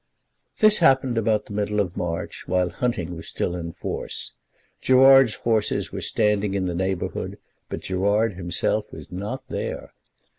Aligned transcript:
This 0.61 0.79
happened 0.79 1.15
about 1.19 1.45
the 1.45 1.53
middle 1.53 1.79
of 1.79 1.95
March, 1.95 2.47
while 2.47 2.69
hunting 2.71 3.15
was 3.15 3.27
still 3.27 3.55
in 3.55 3.73
force. 3.73 4.31
Gerard's 4.81 5.35
horses 5.35 5.91
were 5.91 6.01
standing 6.01 6.55
in 6.55 6.65
the 6.65 6.73
neighbourhood, 6.73 7.37
but 7.69 7.81
Gerard 7.81 8.33
himself 8.33 8.91
was 8.91 9.11
not 9.11 9.47
there. 9.47 9.93